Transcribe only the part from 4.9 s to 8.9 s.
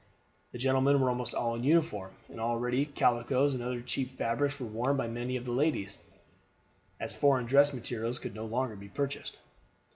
by many of the ladies, as foreign dress materials could no longer be